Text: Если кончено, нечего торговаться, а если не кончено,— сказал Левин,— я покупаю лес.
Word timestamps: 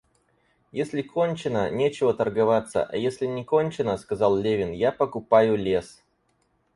Если 0.71 1.03
кончено, 1.03 1.69
нечего 1.69 2.15
торговаться, 2.15 2.83
а 2.83 2.97
если 2.97 3.27
не 3.27 3.43
кончено,— 3.45 3.97
сказал 3.99 4.35
Левин,— 4.35 4.71
я 4.71 4.91
покупаю 4.91 5.55
лес. 5.55 6.01